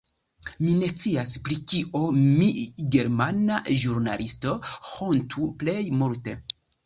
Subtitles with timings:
[0.67, 2.47] Mi ne scias, pri kio mi,
[2.97, 4.55] germana ĵurnalisto,
[4.93, 6.35] hontu plej multe.